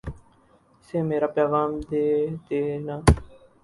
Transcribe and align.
اسے 0.79 0.97
میرا 1.09 1.27
پیغام 1.35 1.71
دے 1.89 2.03
دینا 2.45 2.95